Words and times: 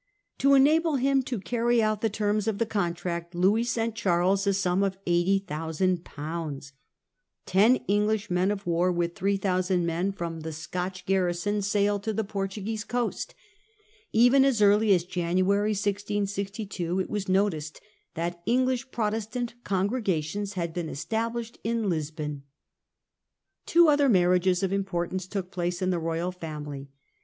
To 0.39 0.55
enable 0.55 0.95
him 0.95 1.21
to 1.21 1.39
carry 1.39 1.79
out 1.79 2.01
the 2.01 2.09
terms 2.09 2.47
of 2.47 2.57
the 2.57 2.65
contract 2.65 3.35
Louis 3.35 3.63
sent 3.65 3.93
Charles 3.93 4.47
a 4.47 4.53
sum 4.55 4.81
of 4.81 4.93
So, 4.95 4.99
000/. 5.01 5.01
Ten 5.05 5.13
1 5.13 5.39
662. 5.45 5.45
Sale 5.45 6.01
of 6.01 6.03
Dunkirk. 6.03 7.55
103 7.55 7.95
English 7.95 8.29
men 8.31 8.49
of 8.49 8.65
war, 8.65 8.91
with 8.91 9.13
3,000 9.13 9.85
men 9.85 10.11
from 10.11 10.39
the 10.41 10.51
Scotch 10.51 11.05
garrisons, 11.05 11.67
sailed 11.67 12.01
to 12.01 12.13
the 12.13 12.23
Portuguese 12.23 12.83
coast. 12.83 13.35
Even 14.11 14.43
as 14.43 14.63
early 14.63 14.91
as 14.95 15.03
January 15.03 15.73
1662 15.73 16.99
it 16.99 17.07
was 17.07 17.29
noticed 17.29 17.79
that 18.15 18.41
English 18.47 18.89
Protestant 18.89 19.53
congregations 19.63 20.53
had 20.53 20.73
been 20.73 20.89
established 20.89 21.59
in 21.63 21.87
Lisbon. 21.87 22.41
Two 23.67 23.87
other 23.87 24.09
marriages 24.09 24.63
of 24.63 24.73
importance 24.73 25.27
took 25.27 25.51
place 25.51 25.79
in 25.79 25.91
the 25.91 25.99
royal 25.99 26.31
family. 26.31 26.89